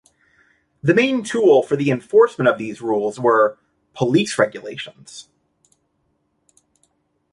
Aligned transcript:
The 0.81 0.95
main 0.95 1.21
tool 1.23 1.61
for 1.61 1.75
the 1.75 1.91
enforcement 1.91 2.47
of 2.49 2.57
these 2.57 2.81
rules 2.81 3.19
were 3.19 3.59
"police-regulations". 3.93 5.29